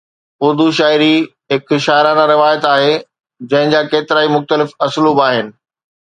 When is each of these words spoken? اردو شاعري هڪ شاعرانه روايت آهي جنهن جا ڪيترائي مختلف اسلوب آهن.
اردو 0.45 0.65
شاعري 0.77 1.15
هڪ 1.51 1.67
شاعرانه 1.85 2.23
روايت 2.33 2.63
آهي 2.75 2.95
جنهن 3.51 3.73
جا 3.75 3.81
ڪيترائي 3.91 4.31
مختلف 4.37 4.73
اسلوب 4.87 5.21
آهن. 5.27 5.53